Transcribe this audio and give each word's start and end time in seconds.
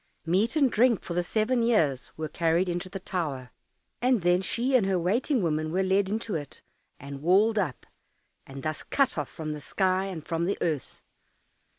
Meat 0.25 0.55
and 0.55 0.71
drink 0.71 1.03
for 1.03 1.13
the 1.13 1.21
seven 1.21 1.61
years 1.61 2.09
were 2.17 2.27
carried 2.27 2.67
into 2.67 2.89
the 2.89 2.99
tower, 2.99 3.51
and 4.01 4.23
then 4.23 4.41
she 4.41 4.75
and 4.75 4.87
her 4.87 4.97
waiting 4.97 5.43
woman 5.43 5.71
were 5.71 5.83
led 5.83 6.09
into 6.09 6.33
it 6.33 6.63
and 6.99 7.21
walled 7.21 7.59
up, 7.59 7.85
and 8.47 8.63
thus 8.63 8.81
cut 8.81 9.15
off 9.15 9.29
from 9.29 9.53
the 9.53 9.61
sky 9.61 10.05
and 10.05 10.25
from 10.25 10.45
the 10.47 10.57
earth. 10.59 11.03